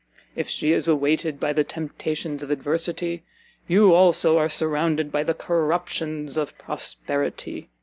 [0.35, 3.21] If she is awaited by the temptations of adversity,
[3.67, 7.69] you, also, are surrounded by the corruptions of prosperity.